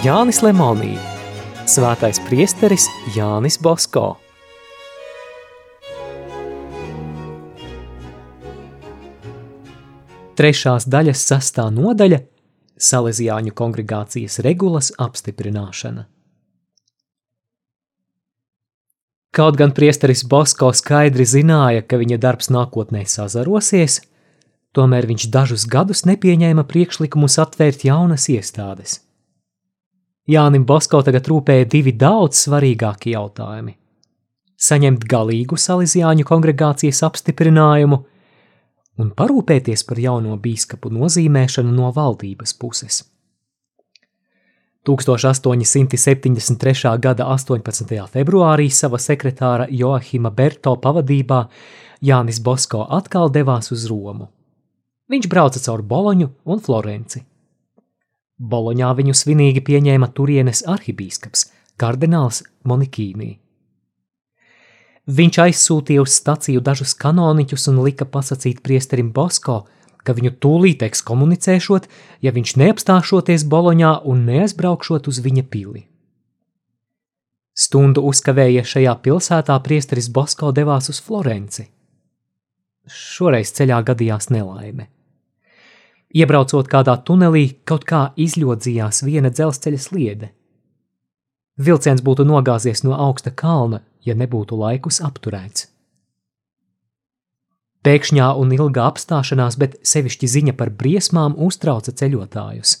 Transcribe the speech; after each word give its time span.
Jānis 0.00 0.38
Lemonī, 0.40 0.94
svētais 1.68 2.16
priesteris 2.24 2.86
Jānis 3.12 3.58
Bosko. 3.60 4.14
Trešās 10.40 10.86
daļas 10.88 11.24
sastā 11.32 11.66
nodaļa– 11.68 12.22
Salezijāņu 12.88 13.52
kongregācijas 13.52 14.38
regulas 14.40 14.88
apstiprināšana. 14.96 16.06
Kaut 19.36 19.60
gan 19.60 19.76
priesteris 19.76 20.24
Bosko 20.24 20.72
skaidri 20.72 21.28
zināja, 21.28 21.84
ka 21.84 22.00
viņa 22.00 22.16
darbs 22.24 22.48
nākotnē 22.48 23.04
sazarosies, 23.04 24.00
tomēr 24.72 25.12
viņš 25.12 25.28
dažus 25.28 25.68
gadus 25.68 26.06
nepieņēma 26.08 26.64
priekšlikumus 26.72 27.36
atvērt 27.44 27.84
jaunas 27.84 28.30
iestādes. 28.32 29.02
Jānim 30.28 30.66
Bosko 30.66 31.00
tagad 31.06 31.26
rūpēja 31.30 31.68
divi 31.70 31.94
daudz 31.96 32.46
svarīgāki 32.46 33.16
jautājumi– 33.16 33.76
saņemt 34.70 35.06
galīgu 35.08 35.56
Salezijāņu 35.56 36.26
kongregācijas 36.28 37.04
apstiprinājumu– 37.08 38.04
un 39.00 39.08
parūpēties 39.16 39.86
par 39.88 39.96
jauno 40.00 40.36
bīskapu 40.40 40.90
nozīmēšanu 40.92 41.72
no 41.74 41.90
valdības 41.96 42.54
puses. 42.60 43.04
1873. 44.88 46.98
gada 47.04 47.24
18. 47.34 48.06
februārī 48.14 48.68
sava 48.72 48.98
sekretāra 48.98 49.66
Joahima 49.68 50.30
Berto 50.32 50.76
pavadībā 50.80 51.48
Jānis 52.00 52.40
Bosko 52.40 52.86
atkal 52.88 53.30
devās 53.32 53.72
uz 53.74 53.86
Romu. 53.90 54.28
Viņš 55.10 55.28
brauca 55.28 55.58
caur 55.60 55.82
Boloņu 55.84 56.28
un 56.48 56.60
Florenci. 56.64 57.20
Boloņā 58.40 58.88
viņu 58.96 59.12
svinīgi 59.16 59.60
pieņēma 59.60 60.08
turienes 60.16 60.62
arhibīskaps, 60.64 61.50
kardināls 61.80 62.42
Monikīnī. 62.64 63.34
Viņš 65.10 65.38
aizsūtīja 65.44 66.04
uz 66.04 66.14
staciju 66.16 66.62
dažus 66.64 66.94
kanoniķus 66.96 67.68
un 67.72 67.82
lika 67.84 68.06
pasakīt 68.06 68.62
priesterim 68.64 69.10
Bosko, 69.12 69.64
ka 70.04 70.14
viņu 70.16 70.32
tūlīt 70.40 70.84
ekskomunicēšot, 70.86 71.88
ja 72.24 72.32
viņš 72.32 72.54
neapstāšoties 72.62 73.44
Boloņā 73.44 73.92
un 74.08 74.24
neaizbraukšot 74.28 75.10
uz 75.10 75.20
viņa 75.24 75.44
pili. 75.52 75.84
Stundu 77.60 78.06
uzkavējies 78.08 78.70
šajā 78.72 78.94
pilsētā 79.04 79.58
priesteris 79.64 80.08
Bosko 80.08 80.52
devās 80.56 80.88
uz 80.92 81.02
Florenci. 81.04 81.66
Šoreiz 82.88 83.52
ceļā 83.52 83.82
gadījās 83.90 84.30
nelaime. 84.32 84.88
Iebraucot 86.10 86.66
kādā 86.66 86.96
tunelī, 87.06 87.44
kaut 87.64 87.84
kā 87.86 88.10
izļodzījās 88.18 89.04
viena 89.06 89.30
dzelzceļa 89.30 89.78
sliede. 89.78 90.30
Vilciens 91.60 92.02
būtu 92.02 92.24
nogāzies 92.26 92.82
no 92.82 92.96
augsta 92.96 93.30
kalna, 93.30 93.82
ja 94.02 94.16
nebūtu 94.16 94.56
laikus 94.58 95.00
apturēts. 95.06 95.68
Pēkšņā 97.84 98.26
un 98.36 98.50
ilgā 98.52 98.84
apstāšanās, 98.90 99.56
bet 99.56 99.78
sevišķi 99.86 100.28
ziņa 100.34 100.54
par 100.56 100.72
briesmām 100.82 101.36
uztrauca 101.46 101.94
ceļotājus. 101.96 102.74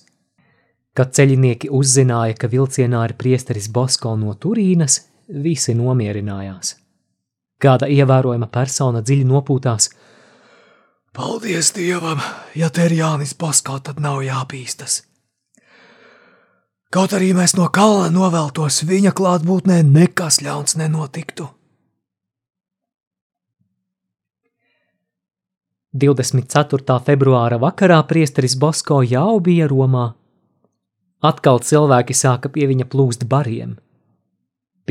Kad 0.96 1.14
ceļinieki 1.16 1.70
uzzināja, 1.72 2.34
ka 2.36 2.50
vilcienā 2.52 3.06
ir 3.08 3.14
priesteris 3.16 3.70
Bosko 3.72 4.16
no 4.20 4.34
Turīnas, 4.34 4.98
visi 5.30 5.76
nomierinājās. 5.78 6.74
Kāda 7.60 7.88
ievērojama 7.88 8.48
persona 8.52 9.00
dziļi 9.04 9.28
nopūtās: 9.30 9.88
Paldies 11.12 11.72
Dievam, 11.74 12.20
ja 12.54 12.70
te 12.70 12.84
ir 12.86 12.92
Jānis 12.94 13.34
Bosko, 13.34 13.80
tad 13.82 13.98
nav 13.98 14.20
jāpīstas. 14.22 15.02
Kaut 16.90 17.14
arī 17.14 17.32
mēs 17.34 17.56
no 17.58 17.66
kalna 17.70 18.10
noveltos, 18.14 18.82
viņa 18.86 19.10
klātbūtnē 19.18 19.82
nekas 19.86 20.40
ļauns 20.42 20.78
nenotiktu. 20.78 21.48
24. 25.90 27.00
februāra 27.02 27.58
vakarā 27.58 27.98
priesteris 28.06 28.54
Bosko 28.54 29.02
jau 29.02 29.40
bija 29.42 29.66
Romā. 29.66 30.12
Atkal 31.20 31.58
cilvēki 31.58 32.14
sāka 32.14 32.48
pie 32.54 32.70
viņa 32.70 32.86
plūst 32.86 33.26
bariem. 33.26 33.74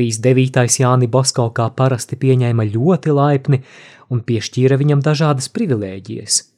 Pīs 0.00 0.20
9. 0.24 0.64
Jāni 0.80 1.10
Bosko 1.12 1.50
kā 1.54 1.68
parasti 1.76 2.16
pieņēma 2.16 2.70
ļoti 2.72 3.16
laipni 3.20 3.60
un 4.10 4.24
piešķīra 4.24 4.80
viņam 4.80 5.04
dažādas 5.04 5.52
privilēģijas– 5.52 6.46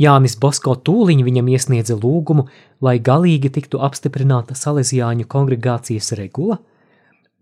Jānis 0.00 0.34
Bosko 0.40 0.74
tūliņ 0.86 1.22
viņam 1.26 1.48
iesniedza 1.52 1.96
lūgumu, 2.00 2.46
lai 2.80 2.96
galīgi 2.98 3.52
tiktu 3.52 3.80
apstiprināta 3.86 4.56
Salesiāņu 4.58 5.28
kongregācijas 5.30 6.14
regula, 6.18 6.58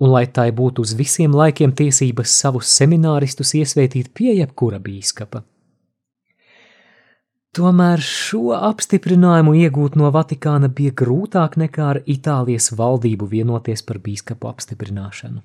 un 0.01 0.13
lai 0.13 0.27
tai 0.27 0.51
būtu 0.57 0.85
uz 0.85 0.97
visiem 0.99 1.37
laikiem 1.37 1.73
tiesības 1.77 2.35
savus 2.43 2.73
semināristus 2.75 3.55
iesvētīt 3.61 4.11
pie 4.17 4.35
jebkura 4.41 4.81
bīskapa. 4.83 5.45
Tomēr 7.51 7.99
šo 7.99 8.53
apstiprinājumu 8.55 9.57
iegūt 9.59 9.97
no 9.99 10.11
Vatikāna 10.15 10.69
bija 10.71 10.95
grūtāk 11.01 11.57
nekā 11.59 11.87
ar 11.95 11.99
Itālijas 12.07 12.71
valdību 12.79 13.27
vienoties 13.33 13.83
par 13.83 13.99
bīskapu 14.05 14.47
apstiprināšanu. 14.53 15.43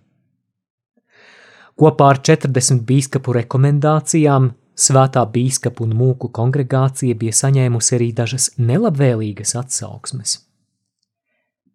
Kopā 1.76 2.12
ar 2.14 2.22
40 2.30 2.86
bīskapu 2.86 3.34
rekomendācijām 3.40 4.52
Svētā 4.76 5.22
bīskapa 5.32 5.86
un 5.86 5.94
mūku 5.96 6.28
kongregācija 6.36 7.16
bija 7.16 7.32
saņēmusi 7.38 7.94
arī 7.96 8.10
dažas 8.16 8.50
nelabvēlīgas 8.60 9.56
atsauksmes. 9.62 10.34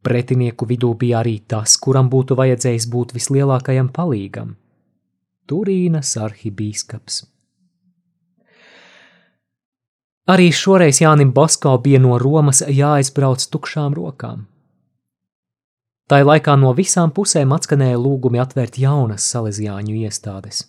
Pretinieku 0.05 0.69
vidū 0.69 0.93
bija 1.01 1.23
arī 1.25 1.39
tas, 1.49 1.79
kuram 1.81 2.11
būtu 2.13 2.37
vajadzējis 2.37 2.87
būt 2.93 3.15
vislielākajam 3.17 3.89
palīgam- 3.97 4.55
Turīnas 5.49 6.13
arhibīskaps. 6.17 7.25
Arī 10.31 10.51
šoreiz 10.55 11.01
Jānim 11.01 11.33
Bosko 11.35 11.73
bija 11.83 11.99
no 11.99 12.19
Romas 12.21 12.61
jāizbrauc 12.63 13.47
tukšām 13.51 13.97
rokām. 13.97 14.45
Tā 16.11 16.21
laikā 16.27 16.55
no 16.61 16.71
visām 16.77 17.11
pusēm 17.17 17.55
atskanēja 17.57 17.99
lūgumi 17.99 18.43
atvērt 18.43 18.79
jaunas 18.83 19.27
salīdzjāņu 19.33 19.97
iestādes. 20.05 20.65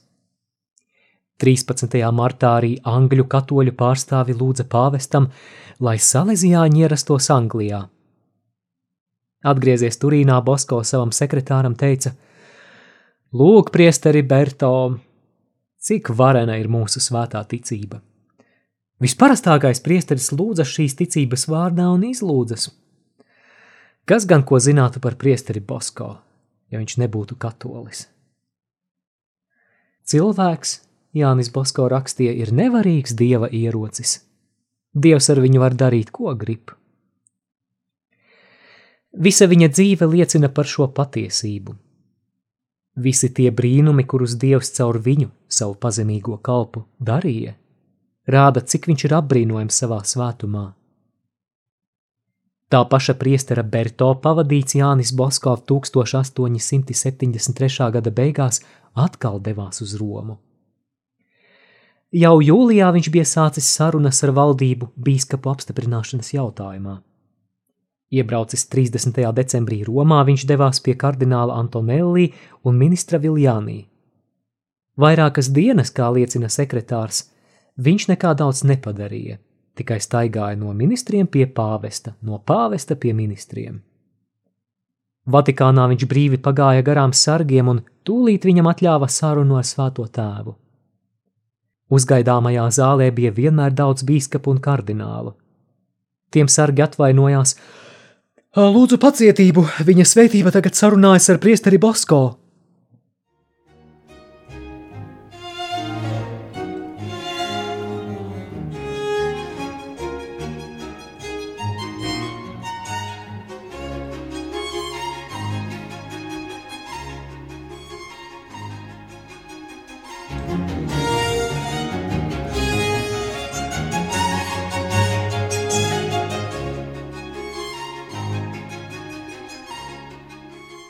13. 1.42 1.98
martā 2.14 2.56
arī 2.62 2.76
angļu 2.86 3.26
katoļu 3.30 3.74
pārstāvi 3.78 4.38
lūdza 4.38 4.68
pāvestam, 4.70 5.32
lai 5.82 5.98
salezijāņi 5.98 6.86
ierastos 6.86 7.30
Anglijā. 7.34 7.82
Atgriezies 9.42 9.98
Turīnā, 9.98 10.38
Bosko 10.46 10.84
savam 10.86 11.10
sekretāram 11.10 11.74
teica: 11.74 12.14
Lūk, 13.34 13.74
priesteri 13.74 14.22
Berto, 14.22 14.76
cik 15.82 16.14
varena 16.14 16.62
ir 16.62 16.70
mūsu 16.70 17.02
svētā 17.02 17.42
ticība. 17.50 18.02
Visparastākais 19.02 19.82
priesteris 19.82 20.30
lūdzas 20.36 20.70
šīs 20.70 20.94
ticības 21.00 21.48
vārdā 21.50 21.88
un 21.90 22.04
izlūdzas. 22.06 22.68
Kas 24.06 24.28
gan 24.30 24.44
ko 24.46 24.60
zinātu 24.62 25.02
par 25.02 25.16
priesteri 25.18 25.62
Bosko, 25.62 26.12
ja 26.70 26.82
viņš 26.82 26.98
nebūtu 27.02 27.38
katolis? 27.42 28.06
Cilvēks, 30.06 30.76
Jānis 31.18 31.50
Bosko 31.54 31.88
rakstīja, 31.90 32.34
ir 32.44 32.54
nevarīgs 32.54 33.16
dieva 33.18 33.50
ierocis. 33.50 34.20
Dievs 34.94 35.30
ar 35.32 35.40
viņu 35.40 35.62
var 35.64 35.74
darīt, 35.78 36.12
ko 36.12 36.34
grib. 36.36 36.74
Visa 39.12 39.48
viņa 39.48 39.70
dzīve 39.72 40.08
liecina 40.08 40.50
par 40.52 40.68
šo 40.68 40.88
patiesību. 40.96 41.74
Visi 43.02 43.32
tie 43.32 43.50
brīnumi, 43.56 44.04
kurus 44.06 44.36
Dievs 44.40 44.72
caur 44.76 45.00
viņu, 45.00 45.30
savu 45.48 45.78
pazemīgo 45.80 46.38
kalpu, 46.44 46.84
darīja, 47.00 47.56
rāda, 48.28 48.62
cik 48.62 48.88
viņš 48.92 49.06
ir 49.08 49.14
apbrīnojams 49.18 49.78
savā 49.84 50.00
svētumā. 50.06 50.74
Tā 52.72 52.88
paša 52.88 53.14
priestera 53.20 53.64
Berto 53.68 54.16
pavadīts 54.24 54.80
Jānis 54.80 55.12
Bosko 55.12 55.60
1873. 55.68 57.92
gada 57.92 58.12
beigās 58.12 58.64
atkal 58.96 59.44
devās 59.44 59.82
uz 59.84 60.00
Romu. 60.00 60.40
Jau 62.12 62.42
jūlijā 62.44 62.92
viņš 62.92 63.10
bija 63.12 63.24
sācis 63.28 63.68
sarunas 63.72 64.24
ar 64.24 64.32
valdību 64.36 64.88
bīskapu 65.00 65.50
apstiprināšanas 65.52 66.34
jautājumā. 66.34 67.02
Iebraucis 68.12 68.66
30. 68.68 69.16
decembrī 69.32 69.86
Romā, 69.88 70.20
viņš 70.28 70.44
devās 70.48 70.82
pie 70.84 70.98
kardināla 71.00 71.56
Antonelli 71.56 72.34
un 72.68 72.76
ministra 72.76 73.20
Viljānī. 73.24 73.88
Vairākas 75.00 75.48
dienas, 75.56 75.92
kā 75.96 76.10
liecina 76.12 76.52
sekretārs, 76.52 77.31
viņš 77.78 78.08
nekā 78.12 78.34
daudz 78.38 78.64
nepadarīja, 78.68 79.38
tikai 79.78 80.00
staigāja 80.04 80.58
no 80.60 80.74
ministriem 80.74 81.28
pie 81.28 81.46
pāvesta, 81.48 82.16
no 82.22 82.40
pāvesta 82.40 82.96
pie 82.96 83.14
ministriem. 83.14 83.82
Vatikānā 85.32 85.86
viņš 85.92 86.08
brīvi 86.10 86.40
pagāja 86.42 86.82
garām 86.82 87.14
sargiem 87.14 87.68
un 87.70 87.84
tūlīt 88.06 88.46
viņam 88.48 88.72
atļāva 88.72 89.08
sarunu 89.08 89.60
ar 89.60 89.68
svēto 89.68 90.08
tēvu. 90.10 90.56
Uzgaidāmajā 91.92 92.66
zālē 92.72 93.12
bija 93.14 93.32
vienmēr 93.36 93.76
daudz 93.76 94.06
bīskapu 94.08 94.54
un 94.54 94.60
kardinālu. 94.64 95.36
Tiem 96.32 96.48
sargi 96.48 96.82
atvainojās: 96.82 97.58
Lūdzu 98.56 98.98
pacietību, 98.98 99.66
viņa 99.88 100.06
svētība 100.08 100.52
tagad 100.56 100.76
sarunājas 100.80 101.30
ar 101.30 101.40
priesteri 101.44 101.78
Bosko. 101.78 102.41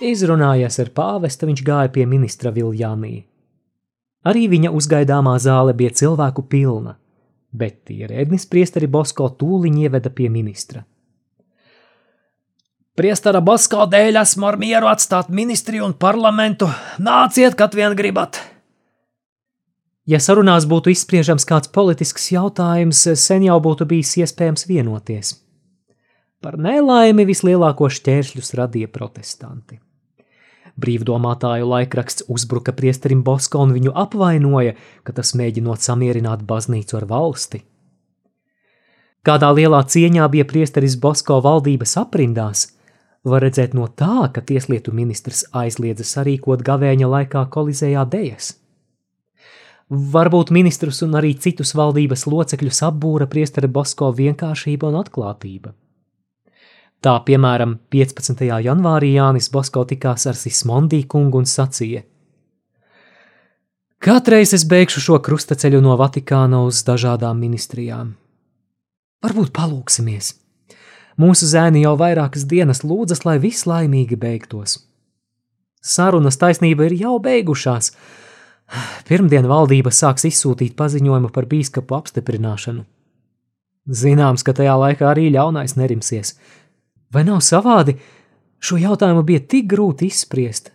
Izrunājies 0.01 0.79
ar 0.81 0.89
pāvestu, 0.97 1.45
viņš 1.45 1.61
gāja 1.65 1.91
pie 1.93 2.07
ministra 2.09 2.49
Viljānī. 2.53 3.19
Arī 4.25 4.47
viņa 4.49 4.71
uzgaidāmā 4.73 5.35
zāle 5.41 5.73
bija 5.77 5.93
cilvēku 5.97 6.45
pilna, 6.49 6.95
bet 7.53 7.89
ierēdnis 7.93 8.47
priesteri 8.49 8.89
Bosko 8.89 9.29
tūliņ 9.37 9.77
ieveda 9.83 10.09
pie 10.13 10.29
ministra. 10.33 10.81
Priestara 12.97 13.39
Bosko 13.41 13.85
dēļ 13.89 14.17
esmu 14.21 14.49
ar 14.49 14.57
mieru 14.61 14.89
atstāt 14.91 15.29
ministriju 15.29 15.85
un 15.87 15.93
parlamentu. 15.93 16.67
Nāciet, 16.99 17.55
kad 17.57 17.77
vien 17.77 17.93
gribat! 17.97 18.41
Ja 20.09 20.17
sarunās 20.19 20.65
būtu 20.65 20.91
izspriežams 20.91 21.45
kāds 21.45 21.69
politisks 21.71 22.25
jautājums, 22.33 23.05
sen 23.21 23.45
jau 23.45 23.59
būtu 23.61 23.85
bijis 23.85 24.17
iespējams 24.23 24.65
vienoties. 24.67 25.35
Par 26.41 26.57
nelaimi 26.57 27.23
vislielāko 27.29 27.85
šķēršļus 27.93 28.53
radīja 28.57 28.89
protestanti. 28.89 29.77
Brīvdomātāju 30.79 31.67
laikraksts 31.67 32.27
uzbruka 32.31 32.73
priesterim 32.73 33.23
Bosko 33.23 33.63
un 33.65 33.73
viņu 33.75 33.95
apvainoja, 33.95 34.75
ka 35.03 35.15
tas 35.17 35.33
mēģinot 35.35 35.83
samierināt 35.83 36.45
baznīcu 36.47 37.01
ar 37.01 37.07
valsti. 37.09 37.63
Kādā 39.21 39.51
lielā 39.53 39.83
cieņā 39.85 40.27
bija 40.33 40.47
priesteris 40.49 40.95
Bosko 40.97 41.41
valdības 41.45 41.97
aprindās, 42.01 42.69
var 43.23 43.43
redzēt 43.45 43.75
no 43.77 43.85
tā, 43.85 44.31
ka 44.33 44.41
tieslietu 44.41 44.93
ministrs 44.97 45.43
aizliedza 45.53 46.07
sarīkot 46.07 46.63
gavēņa 46.65 47.09
laikā 47.11 47.45
kolizējā 47.53 48.07
dejas. 48.09 48.55
Varbūt 49.91 50.53
ministrus 50.55 51.01
un 51.05 51.19
arī 51.19 51.33
citus 51.35 51.75
valdības 51.75 52.23
locekļus 52.31 52.81
apbūra 52.87 53.27
priestera 53.27 53.67
Bosko 53.67 54.13
vienkāršība 54.15 54.87
un 54.87 55.01
atklātība. 55.01 55.75
Tā, 57.01 57.15
piemēram, 57.25 57.79
15. 57.89 58.43
janvārī 58.61 59.15
Jānis 59.15 59.47
Bosko 59.49 59.81
tikās 59.89 60.27
ar 60.29 60.37
Sismondī 60.37 61.01
kungu 61.09 61.39
un 61.41 61.47
sacīja: 61.49 62.03
Katreiz 64.01 64.53
es 64.53 64.67
beigšu 64.69 65.01
šo 65.01 65.17
krustaceļu 65.25 65.81
no 65.81 65.95
Vatikāna 65.97 66.59
uz 66.67 66.83
dažādām 66.85 67.41
ministrijām. 67.41 68.13
Varbūt 69.25 69.49
palūksimies. 69.57 70.35
Mūsu 71.21 71.49
zēni 71.49 71.81
jau 71.83 71.95
vairākas 71.97 72.45
dienas 72.49 72.83
lūdzas, 72.85 73.25
lai 73.25 73.39
viss 73.41 73.65
laimīgi 73.69 74.17
beigtos. 74.21 74.77
Sarunas 75.81 76.37
taisnība 76.37 76.85
ir 76.85 76.97
jau 77.01 77.17
beigušās. 77.21 77.91
Pirmdien 79.09 79.49
valdība 79.49 79.89
sāks 79.89 80.29
izsūtīt 80.29 80.77
paziņojumu 80.77 81.33
par 81.33 81.49
bīskapu 81.49 81.97
apstiprināšanu. 81.97 82.85
Zināms, 83.89 84.45
ka 84.45 84.53
tajā 84.53 84.77
laikā 84.77 85.09
arī 85.15 85.31
ļaunais 85.33 85.79
nerimsies– 85.81 86.35
Vai 87.11 87.25
nav 87.27 87.41
savādi? 87.43 87.97
Šo 88.61 88.77
jautājumu 88.79 89.23
bija 89.27 89.41
tik 89.53 89.67
grūti 89.71 90.07
izspriest. 90.11 90.71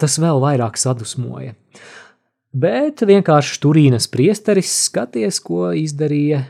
Tas 0.00 0.16
vēl 0.18 0.40
vairāk 0.42 0.78
sadusmoja. 0.80 1.54
Bet 2.54 3.02
vienkārši 3.06 3.60
Turīnas 3.62 4.08
priesteris 4.10 4.72
skaties, 4.86 5.40
ko 5.42 5.70
izdarīja. 5.74 6.44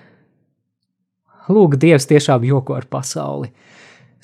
Lūk, 1.53 1.77
Dievs 1.81 2.09
tiešām 2.09 2.45
joko 2.49 2.77
ar 2.79 2.89
pasauli. 2.89 3.51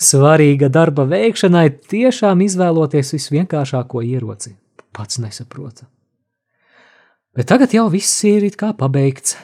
Svarīga 0.00 0.70
darba 0.72 1.04
veikšanai 1.08 1.66
tiešām 1.92 2.40
izvēloties 2.46 3.12
visvienkāršāko 3.16 4.04
ieroci. 4.04 4.54
Pats 4.96 5.20
nesaprota. 5.20 5.84
Bet 7.36 7.50
tagad 7.52 7.74
jau 7.76 7.86
viss 7.92 8.24
ir 8.28 8.46
it 8.48 8.56
kā 8.60 8.72
pabeigts. 8.76 9.36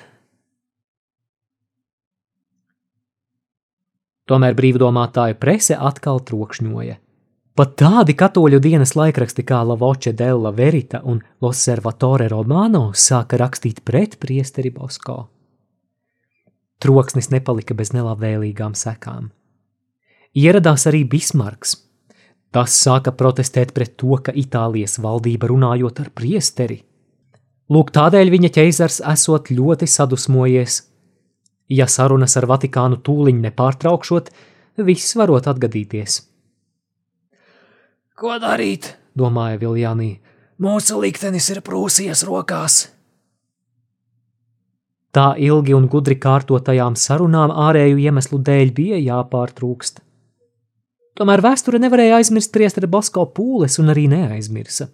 Tomēr 4.27 4.57
brīvdomātāju 4.59 5.37
prese 5.39 5.77
atkal 5.79 6.19
trokšņoja. 6.27 6.97
Pat 7.57 7.71
tādi 7.81 8.13
katoļu 8.19 8.59
dienas 8.61 8.93
laikraksti 8.99 9.45
kā 9.47 9.63
La 9.65 9.77
Voce 9.81 10.11
della 10.13 10.51
Verita 10.53 11.01
un 11.09 11.23
L'Osservatore 11.41 12.27
Romano 12.29 12.91
sāka 12.93 13.39
rakstīt 13.41 13.81
pret 13.87 14.19
priesteri 14.21 14.73
Bosko. 14.75 15.17
Troksnis 16.83 17.31
nepalika 17.33 17.73
bez 17.79 17.95
nelabvēlīgām 17.95 18.75
sekām. 18.77 19.31
Ieradās 20.37 20.85
arī 20.91 21.07
Bismarks. 21.09 21.79
Tas 22.53 22.75
sāka 22.77 23.15
protestēt 23.17 23.73
pret 23.73 23.95
to, 23.97 24.19
ka 24.21 24.35
Itālijas 24.37 24.99
valdība 25.01 25.49
runājot 25.49 26.03
ar 26.03 26.11
priesteri. 26.13 26.83
Lūk, 27.73 27.95
tādēļ 27.95 28.35
viņa 28.35 28.53
ķeizars 28.59 29.01
esot 29.15 29.49
ļoti 29.55 29.89
sadusmojies 29.89 30.83
Ja 31.69 31.89
sarunas 31.91 32.37
ar 32.39 32.47
Vatikānu 32.47 33.01
tūliņ 33.03 33.41
nepārtraukšot, 33.49 34.31
viss 34.87 35.17
varot 35.19 35.49
atgadīties. 35.51 36.21
Ko 38.17 38.39
darīt? 38.41 38.95
domāja 39.17 39.59
Viljānī. 39.61 40.19
Mūsu 40.63 41.01
liktenis 41.01 41.49
ir 41.53 41.63
Prūsijas 41.65 42.23
rokās. 42.29 42.87
Tā 45.17 45.31
ilgi 45.41 45.73
un 45.77 45.89
gudri 45.89 46.19
kārtotajām 46.21 46.97
sarunām 47.01 47.53
ārēju 47.53 47.97
iemeslu 48.05 48.41
dēļ 48.45 48.73
bija 48.77 49.01
jāpārtrūkst. 49.01 50.03
Tomēr 51.17 51.41
vēsture 51.45 51.81
nevarēja 51.81 52.19
aizmirst 52.21 52.53
priesteri 52.53 52.89
Bosko 52.93 53.25
pūles 53.37 53.79
un 53.81 53.93
arī 53.93 54.05
neaizmirsa. 54.13 54.91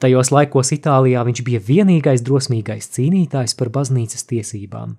Tajos 0.00 0.32
laikos 0.32 0.72
Itālijā 0.76 1.24
viņš 1.24 1.42
bija 1.44 1.60
vienīgais 1.60 2.24
drosmīgais 2.24 2.88
cīnītājs 2.96 3.56
par 3.56 3.72
baznīcas 3.72 4.24
tiesībām. 4.28 4.96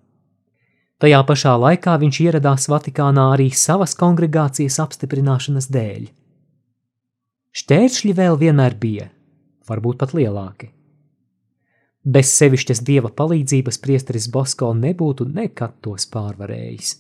Tajā 0.98 1.20
pašā 1.30 1.52
laikā 1.62 1.94
viņš 2.02 2.20
ieradās 2.24 2.64
Vatikānā 2.74 3.28
arī 3.36 3.52
savas 3.54 3.94
kongregācijas 4.00 4.80
apstiprināšanas 4.82 5.70
dēļ. 5.70 6.08
Šķēršļi 7.58 8.14
vēl 8.18 8.38
vienmēr 8.42 8.74
bija, 8.82 9.12
varbūt 9.70 10.00
pat 10.02 10.16
lielāki. 10.18 10.72
Bez 12.08 12.32
sevišķas 12.40 12.82
dieva 12.88 13.12
palīdzības 13.14 13.78
priesteris 13.84 14.30
Bosko 14.34 14.72
nebūtu 14.74 15.28
nekad 15.30 15.78
tos 15.86 16.08
pārvarējis. 16.10 16.96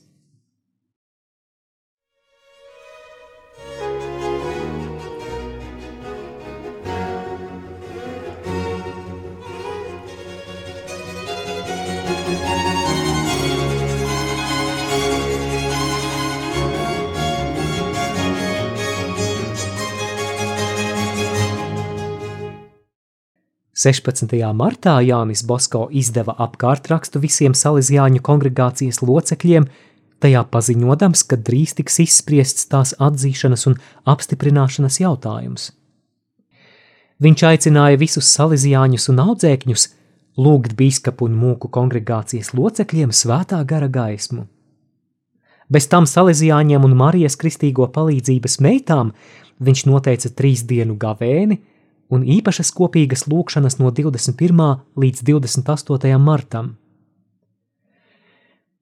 16. 23.77 24.31
martā 24.57 24.95
Jānis 25.05 25.43
Bosko 25.45 25.83
izdeva 25.93 26.33
apkārtrakstu 26.41 27.19
visiem 27.21 27.53
Salīzjāņu 27.53 28.23
kongregācijas 28.25 29.03
locekļiem, 29.05 29.67
tajā 30.17 30.41
paziņodams, 30.49 31.21
ka 31.29 31.37
drīz 31.37 31.75
tiks 31.77 31.99
izspriests 32.01 32.65
tās 32.71 32.95
atzīšanas 32.97 33.67
un 33.69 33.77
apstiprināšanas 34.09 34.97
jautājums. 35.03 35.67
Viņš 37.21 37.45
aicināja 37.51 38.01
visus 38.01 38.31
salīzjāņus 38.33 39.07
un 39.13 39.21
audzēkņus 39.27 39.87
lūgt 40.41 40.73
biskupu 40.81 41.29
un 41.29 41.37
mūku 41.37 41.69
kongregācijas 41.69 42.55
locekļiem 42.57 43.13
svētā 43.13 43.61
gara 43.61 43.93
gaismu. 43.93 44.47
Bez 45.69 45.85
tam 45.93 46.09
salīzjāņiem 46.09 46.81
un 46.81 46.97
Marijas 46.97 47.37
kristīgo 47.37 47.85
palīdzības 47.93 48.57
meitām 48.57 49.13
viņš 49.61 49.85
noteica 49.85 50.33
trīs 50.33 50.65
dienu 50.65 50.97
gavēni, 50.97 51.61
un 52.13 52.23
īpašas 52.23 52.71
kopīgas 52.75 53.25
lūkšanas 53.27 53.79
no 53.81 53.91
21. 53.91 54.75
līdz 54.95 55.23
28. 55.27 56.17
martam. 56.19 56.75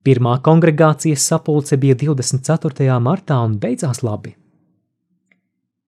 Pirmā 0.06 0.36
kongregācijas 0.46 1.24
sapulce 1.26 1.78
bija 1.82 1.96
24. 1.98 3.00
martā 3.02 3.40
un 3.42 3.58
beidzās 3.58 4.04
labi. 4.06 4.36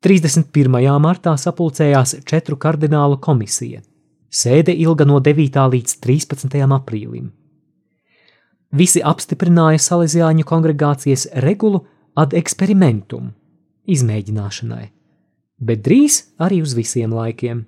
31. 0.02 0.78
martā 1.02 1.36
sapulcējās 1.38 2.16
četru 2.26 2.58
kardinālu 2.58 3.20
komisija. 3.22 3.84
Sēde 4.30 4.74
ilga 4.74 5.06
no 5.06 5.20
9. 5.22 5.62
līdz 5.74 6.00
13. 6.02 6.58
aprīlim. 6.78 7.30
Visi 8.78 9.00
apstiprināja 9.00 9.80
Salesiāņu 9.80 10.44
kongregācijas 10.46 11.28
regulu 11.46 11.86
ad 12.18 12.34
experimentum, 12.36 13.32
izmēģināšanai, 13.88 14.90
bet 15.60 15.84
drīz 15.86 16.22
arī 16.40 16.62
uz 16.62 16.76
visiem 16.78 17.14
laikiem. 17.14 17.66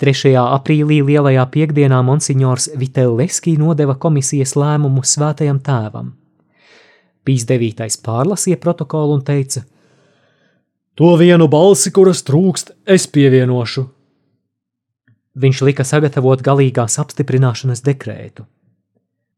3. 0.00 0.32
aprīlī 0.40 1.02
lielajā 1.04 1.42
piekdienā 1.52 1.98
monsignors 2.00 2.70
Vitelleskī 2.80 3.58
nodeva 3.60 3.98
komisijas 4.00 4.54
lēmumu 4.56 5.02
svētajam 5.04 5.58
tēvam. 5.60 6.14
Pīs 7.24 7.44
9. 7.44 8.00
pārlasīja 8.00 8.56
protokolu 8.62 9.18
un 9.18 9.24
teica: 9.24 9.60
To 10.96 11.16
vienu 11.20 11.48
balsi, 11.52 11.92
kuras 11.92 12.24
trūkst, 12.24 12.72
es 12.86 13.06
pievienošu. 13.12 13.84
Viņš 15.40 15.60
lika 15.68 15.84
sagatavot 15.84 16.40
galīgās 16.42 16.96
apstiprināšanas 17.00 17.84
dekrētu. 17.84 18.46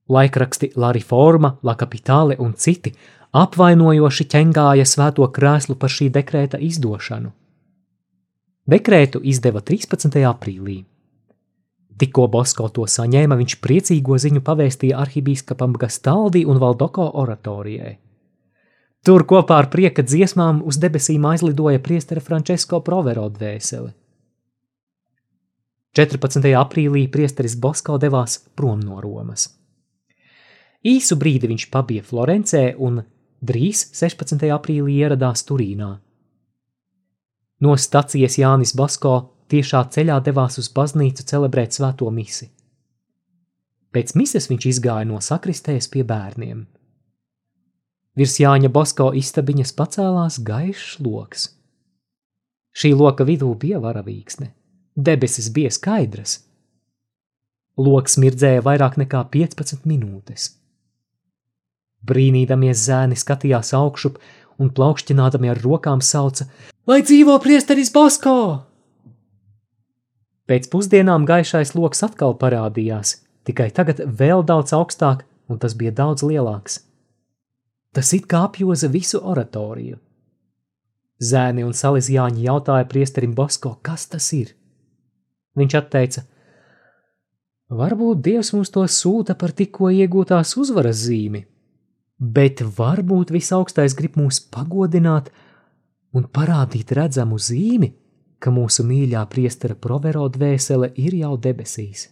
Laikraksti 0.09 0.73
La 0.77 0.93
Riforma, 0.95 1.57
La 1.63 1.75
Capitāle 1.79 2.39
un 2.39 2.55
citi 2.55 2.95
apvainojoši 3.33 4.27
ķengāja 4.29 4.85
svēto 4.85 5.25
krēslu 5.33 5.79
par 5.81 5.93
šī 5.93 6.11
dekrēta 6.13 6.59
izdošanu. 6.61 7.33
Dekrētu 8.69 9.23
izdeva 9.25 9.63
13. 9.65 10.19
aprīlī. 10.29 10.83
Tikko 11.99 12.27
Bosko 12.29 12.69
to 12.69 12.85
saņēma, 12.89 13.39
viņš 13.41 13.57
priecīgo 13.65 14.19
ziņu 14.21 14.43
pavēstīja 14.45 14.99
arhibīskapam 15.01 15.75
Gastaldi 15.81 16.45
un 16.45 16.61
Valdoko 16.61 17.09
oratorijai. 17.23 17.97
Tur 19.03 19.25
kopā 19.27 19.59
ar 19.65 19.69
prieka 19.71 20.05
dziesmām 20.05 20.61
uz 20.69 20.79
debesīm 20.83 21.25
aizlidoja 21.27 21.81
priestera 21.83 22.21
Francesco 22.21 22.81
Provero 22.85 23.27
dvēseli. 23.33 23.91
14. 25.97 26.53
aprīlī 26.57 27.09
priesteris 27.13 27.57
Bosko 27.57 27.99
devās 28.01 28.39
prom 28.57 28.81
no 28.81 29.01
Romas. 29.01 29.49
Īsu 30.85 31.19
brīdi 31.21 31.51
viņš 31.51 31.67
pabija 31.73 32.05
Florencē 32.07 32.63
un 32.79 33.03
drīz 33.43 33.89
16. 33.99 34.47
aprīlī 34.55 35.01
ieradās 35.03 35.43
Turīnā. 35.49 35.91
No 37.63 37.77
stacijas 37.79 38.39
Jānis 38.39 38.75
Basko 38.79 39.15
tiešā 39.51 39.83
ceļā 39.95 40.19
devās 40.23 40.59
uz 40.63 40.69
baznīcu 40.75 41.27
celebrēt 41.27 41.75
svēto 41.75 42.11
misi. 42.11 42.49
Pēc 43.93 44.15
mises 44.17 44.49
viņš 44.49 44.69
izgāja 44.71 45.09
no 45.11 45.19
sakristējas 45.21 45.91
pie 45.93 46.05
bērniem. 46.07 46.63
Virs 48.17 48.39
Jāņa 48.41 48.71
Basko 48.73 49.11
istabiņas 49.17 49.75
pacēlās 49.77 50.39
gaišs 50.47 50.97
loks. 51.05 51.51
Šī 52.73 52.95
loka 52.97 53.25
vidū 53.29 53.51
bija 53.59 53.83
varavīksne, 53.83 54.53
debesis 54.97 55.51
bija 55.53 55.73
skaidras. 55.73 56.39
Loks 57.77 58.19
mirdzēja 58.21 58.65
vairāk 58.65 58.99
nekā 59.01 59.27
15 59.33 59.89
minūtes. 59.89 60.62
Brīnīdamies 62.07 62.83
zēni 62.89 63.19
skatījās 63.19 63.73
augšup 63.79 64.19
un 64.59 64.71
plaukšķinādami 64.75 65.51
ar 65.53 65.61
rokām 65.63 66.03
sauca: 66.03 66.49
Lai 66.87 67.03
dzīvo 67.03 67.39
priesteris 67.43 67.93
Basko! 67.95 68.37
Pēc 70.51 70.67
pusdienām 70.73 71.27
gaišais 71.29 71.77
lokus 71.79 72.03
atkal 72.03 72.35
parādījās, 72.39 73.21
tikai 73.47 73.71
tagad 73.71 74.03
vēl 74.03 74.43
daudz 74.45 74.75
augstāk, 74.75 75.23
un 75.49 75.61
tas 75.63 75.77
bija 75.79 75.95
daudz 76.03 76.27
lielāks. 76.27 76.81
Tas 77.95 78.11
it 78.17 78.27
kā 78.27 78.43
apjoza 78.49 78.91
visu 78.91 79.21
oratoriju. 79.21 80.01
Zēni 81.23 81.63
un 81.63 81.75
salīdzjāņi 81.77 82.49
jautāja 82.49 82.89
priesterim 82.91 83.35
Bosko, 83.39 83.77
kas 83.87 84.09
tas 84.11 84.27
ir. 84.35 84.51
Viņš 85.55 85.79
atteica: 85.79 86.25
Varbūt 87.71 88.23
Dievs 88.25 88.51
mums 88.57 88.73
to 88.75 88.83
sūta 88.91 89.37
par 89.39 89.53
tikko 89.57 89.93
iegūtās 89.95 90.57
uzvaras 90.59 91.05
zīmi, 91.07 91.45
bet 92.23 92.63
varbūt 92.79 93.33
visaugstais 93.35 93.97
grib 93.99 94.15
mūs 94.21 94.39
pagodināt 94.55 95.33
un 96.15 96.29
parādīt 96.31 96.95
redzamu 96.95 97.39
zīmi, 97.41 97.91
ka 98.39 98.55
mūsu 98.55 98.87
mīļā 98.87 99.23
priestera 99.31 99.75
provero 99.75 100.29
dvēsele 100.31 100.93
ir 101.03 101.19
jau 101.19 101.35
debesīs. 101.39 102.12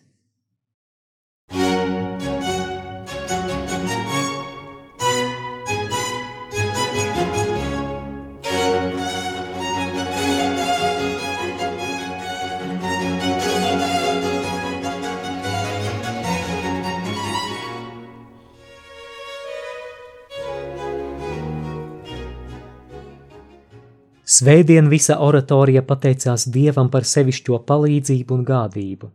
Svētdien 24.41 24.87
visa 24.89 25.19
oratorija 25.21 25.83
pateicās 25.85 26.47
Dievam 26.49 26.89
par 26.89 27.05
sevišķo 27.05 27.59
palīdzību 27.69 28.39
un 28.39 28.45
gādību. 28.49 29.11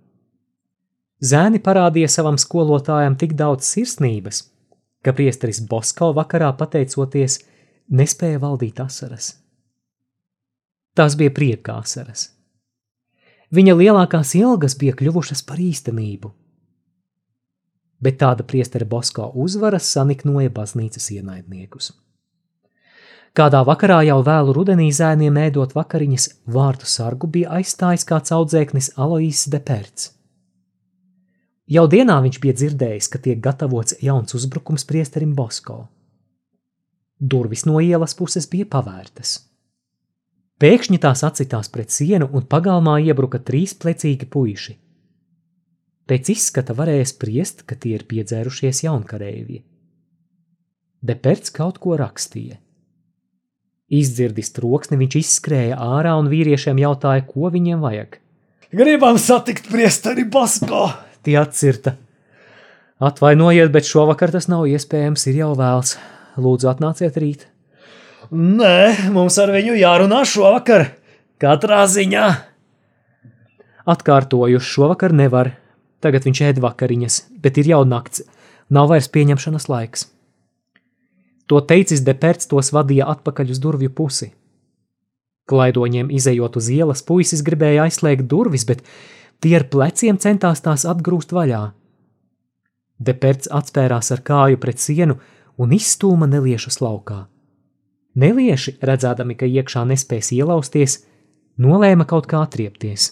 Zēni 1.26 1.62
parādīja 1.66 2.12
savam 2.14 2.38
skolotājam 2.38 3.16
tik 3.18 3.34
daudz 3.40 3.66
sirsnības, 3.66 4.44
ka 5.02 5.16
priesteris 5.18 5.64
Bosko 5.72 6.12
vakarā 6.14 6.52
pateicoties 6.60 7.40
nespēja 7.90 8.44
valdīt 8.44 8.84
asaras. 8.84 9.32
Tās 10.94 11.18
bija 11.18 11.34
prieka 11.34 11.80
asaras. 11.82 12.30
Viņa 13.50 13.80
lielākās 13.82 14.36
ilgas 14.38 14.78
bija 14.78 14.94
kļuvušas 15.00 15.42
par 15.48 15.58
īstenību. 15.64 16.36
Bet 17.98 18.22
tāda 18.22 18.46
priestera 18.46 18.86
Bosko 18.86 19.32
uzvaras 19.34 19.90
saniknoja 19.90 20.54
baznīcas 20.54 21.10
ienaidniekus. 21.18 21.96
Kādā 23.36 23.66
vakarā 23.68 23.98
jau 24.08 24.22
vēlu 24.24 24.54
rudenī 24.56 24.86
zēniem 24.96 25.36
ēdot 25.50 25.74
vakariņas, 25.76 26.30
vārtu 26.56 26.88
sargu 26.88 27.28
bija 27.28 27.58
aizstājis 27.58 28.08
kāds 28.08 28.32
audzēknis 28.32 28.94
Aloīs 28.96 29.42
Deperts. 29.52 30.14
Jau 31.68 31.84
dienā 31.92 32.16
viņš 32.24 32.40
bija 32.40 32.56
dzirdējis, 32.62 33.10
ka 33.12 33.20
tiek 33.20 33.42
gatavots 33.44 33.98
jauns 34.00 34.38
uzbrukums 34.38 34.88
priesterim 34.88 35.34
Bosko. 35.36 35.82
Durvis 37.20 37.66
no 37.68 37.82
ielas 37.84 38.16
puses 38.16 38.48
bija 38.48 38.70
pavērtas. 38.72 39.36
Pēkšņi 40.62 41.04
tās 41.04 41.28
acitās 41.28 41.68
pret 41.68 41.92
sienu 41.92 42.30
un 42.32 42.48
pagalmā 42.48 43.02
iebruka 43.04 43.44
trīs 43.44 43.76
plecīgi 43.76 44.32
puiši. 44.32 44.80
Pēc 46.08 46.30
izskata 46.32 46.72
varēja 46.78 47.12
spriest, 47.12 47.66
ka 47.68 47.76
tie 47.76 47.98
ir 47.98 48.08
piedzērušies 48.08 48.86
jaunkarēji. 48.86 49.66
Deperts 51.04 51.52
kaut 51.52 51.82
ko 51.84 51.98
rakstīja. 52.00 52.62
Izdzirdis 53.94 54.50
troksni, 54.56 54.98
viņš 54.98 55.18
izskrēja 55.20 55.76
ārā 55.78 56.16
un 56.18 56.30
vīriešiem 56.32 56.80
jautāja, 56.82 57.22
ko 57.28 57.52
viņiem 57.54 57.84
vajag. 57.86 58.18
Gribam 58.74 59.20
satikt 59.22 59.70
priesteri 59.70 60.26
Basko! 60.26 60.88
Tie 61.26 61.36
atcirta. 61.38 61.94
Atvainojiet, 63.02 63.70
bet 63.74 63.86
šovakar 63.86 64.34
tas 64.34 64.50
nav 64.50 64.66
iespējams, 64.72 65.28
ir 65.30 65.38
jau 65.44 65.52
vēls. 65.58 65.96
Lūdzu, 66.42 66.70
atnāciet 66.72 67.18
rīt. 67.22 67.46
Nē, 68.34 69.12
mums 69.14 69.38
ar 69.42 69.54
viņu 69.54 69.78
jārunā 69.78 70.24
šovakar, 70.26 70.88
katrā 71.42 71.84
ziņā. 71.86 72.26
Atkārtoju, 73.86 74.62
šovakar 74.66 75.14
nevar. 75.14 75.54
Tagad 76.02 76.26
viņš 76.26 76.42
ēd 76.50 76.62
vakariņas, 76.64 77.20
bet 77.42 77.62
ir 77.62 77.70
jau 77.76 77.84
nakts. 77.86 78.26
Nav 78.74 78.90
vairs 78.90 79.12
pieņemšanas 79.14 79.70
laiks. 79.70 80.08
To 81.46 81.62
teicis 81.62 82.02
Deperts 82.02 82.50
tos 82.50 82.72
vadīja 82.74 83.06
atpakaļ 83.14 83.54
uz 83.54 83.62
durvju 83.62 83.92
pusi. 83.94 84.32
Klaidoņiem 85.46 86.10
izējot 86.10 86.58
uz 86.58 86.72
ielas, 86.74 87.04
puisis 87.06 87.44
gribēja 87.46 87.86
aizslēgt 87.86 88.26
durvis, 88.30 88.66
bet 88.66 88.82
tie 89.42 89.54
ar 89.60 89.68
pleciem 89.70 90.18
centās 90.18 90.64
tās 90.66 90.88
atgrūst 90.90 91.36
vaļā. 91.38 91.62
Deperts 92.98 93.52
atspērās 93.52 94.10
ar 94.16 94.24
kāju 94.26 94.58
pret 94.58 94.82
sienu 94.82 95.20
un 95.62 95.76
izstūma 95.76 96.26
neliešus 96.32 96.80
laukā. 96.82 97.26
Nelieši, 98.16 98.78
redzēdami, 98.82 99.36
ka 99.36 99.46
iekšā 99.46 99.84
nespēs 99.86 100.32
ielausties, 100.34 101.02
nolēma 101.62 102.08
kaut 102.10 102.30
kā 102.32 102.42
atriepties. 102.42 103.12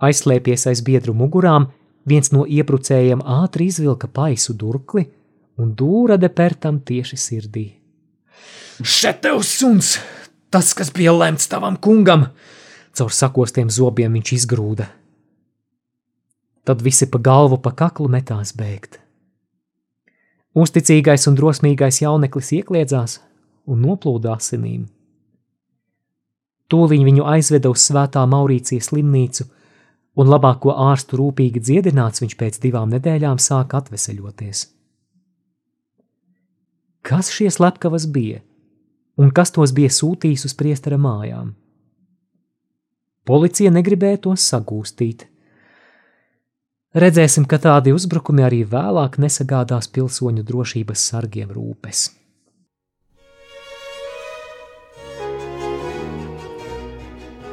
Aizslēpies 0.00 0.66
aiz 0.70 0.82
biedru 0.84 1.16
mugurām, 1.16 1.70
viens 2.06 2.30
no 2.32 2.44
iebrucējiem 2.46 3.24
ātri 3.24 3.66
izvilka 3.72 4.08
paisu 4.08 4.54
durkli 4.54 5.08
un 5.60 5.74
dūra 5.76 6.16
depertam 6.20 6.80
tieši 6.86 7.18
sirdī. 7.20 7.66
Šeit 8.80 9.20
tev 9.26 9.42
suns, 9.44 9.98
tas, 10.48 10.72
kas 10.76 10.88
bija 10.94 11.12
lemts 11.12 11.50
tavam 11.52 11.76
kungam, 11.76 12.30
caur 12.96 13.12
sakostiem 13.12 13.68
zobiem 13.70 14.16
viņš 14.16 14.32
izgrūda. 14.38 14.88
Tad 16.64 16.82
visi 16.84 17.08
pa 17.10 17.20
galvu 17.20 17.60
pa 17.60 17.72
kaklu 17.76 18.08
metās 18.12 18.54
bēgt. 18.56 18.98
Uzticīgais 20.56 21.28
un 21.30 21.36
drosmīgais 21.38 22.00
jauneklis 22.02 22.50
iekliedzās 22.56 23.20
un 23.70 23.84
noplūda 23.84 24.34
asinīm. 24.34 24.88
Tūliņ 26.70 27.06
viņu 27.06 27.24
aizveda 27.26 27.70
uz 27.70 27.84
svētā 27.86 28.22
Maurīcijas 28.30 28.90
slimnīcu, 28.90 29.46
un 30.18 30.30
labāko 30.30 30.74
ārstu 30.88 31.18
rūpīgi 31.20 31.62
dziedināts 31.62 32.22
viņš 32.22 32.36
pēc 32.38 32.60
divām 32.62 32.92
nedēļām 32.94 33.38
sāka 33.42 33.80
atveseļoties. 33.82 34.66
Kas 37.02 37.30
šie 37.32 37.50
slepkavas 37.50 38.06
bija 38.10 38.40
un 39.20 39.32
kas 39.36 39.52
tos 39.52 39.74
bija 39.76 39.90
sūtījis 39.92 40.46
uz 40.48 40.54
priestera 40.56 40.96
mājām. 41.00 41.52
Policija 43.28 43.72
negribēja 43.74 44.22
tos 44.26 44.46
sagūstīt. 44.48 45.26
Redzēsim, 46.96 47.44
ka 47.46 47.60
tādi 47.62 47.92
uzbrukumi 47.94 48.42
arī 48.42 48.62
vēlāk 48.66 49.20
nesagādās 49.22 49.90
pilsoņu 49.92 50.42
drošības 50.46 51.04
sargiem 51.12 51.52
rūpes. 51.54 52.08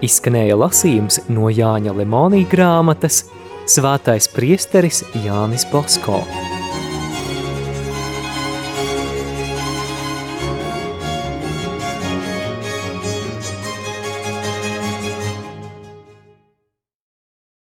Izskanēja 0.08 0.58
lasījums 0.58 1.24
no 1.34 1.52
Jāņa 1.52 1.94
Lemonija 1.98 2.50
grāmatas 2.52 3.26
Svētais 3.68 4.30
priesteris 4.32 5.02
Jānis 5.26 5.68
Bosko. 5.68 6.22